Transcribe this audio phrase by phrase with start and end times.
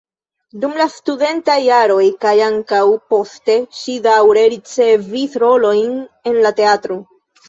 [0.61, 2.79] Dum la studentaj jaroj kaj ankaŭ
[3.13, 5.93] poste ŝi daŭre ricevis rolojn
[6.33, 6.99] en la teatro.